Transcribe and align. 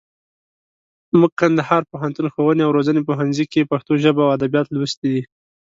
موږ 1.19 1.31
کندهار 1.41 1.81
پوهنتون، 1.91 2.27
ښووني 2.33 2.61
او 2.65 2.71
روزني 2.77 3.01
پوهنځي 3.07 3.45
کښي 3.51 3.69
پښتو 3.71 3.93
ژبه 4.03 4.21
او 4.23 4.31
اودبيات 4.33 4.67
لوستي 4.69 5.07
دي. 5.13 5.21